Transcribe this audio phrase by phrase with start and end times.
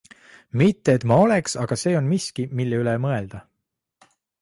[0.61, 3.47] Mitte et ma oleks, aga see on miski, mille üle mõelda.